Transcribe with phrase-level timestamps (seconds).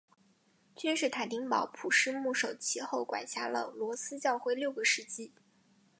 [0.75, 5.31] 君士坦丁堡普世牧首其后管辖了罗斯教会六个世纪。